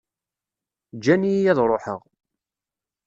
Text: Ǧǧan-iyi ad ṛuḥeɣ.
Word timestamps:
Ǧǧan-iyi 0.97 1.49
ad 1.51 1.57
ṛuḥeɣ. 1.71 2.01